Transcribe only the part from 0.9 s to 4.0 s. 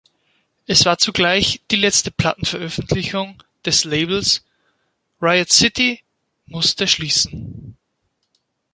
zugleich die letzte Plattenveröffentlichung des